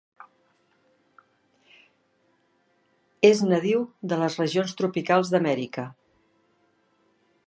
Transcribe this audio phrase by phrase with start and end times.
[3.29, 5.87] És nadiu de les regions tropicals d'Amèrica.